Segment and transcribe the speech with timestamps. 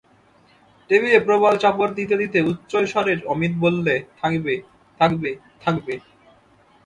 [0.89, 4.53] টেবিলে প্রবল চাপড় দিতে দিতে উচ্চৈঃস্বরে অমিত বললে, থাকবে,
[4.99, 5.31] থাকবে
[5.63, 5.93] থাকবে।